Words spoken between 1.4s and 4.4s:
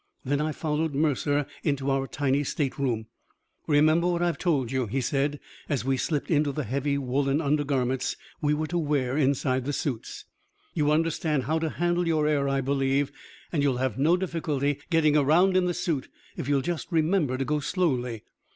into our tiny stateroom. "Remember what I've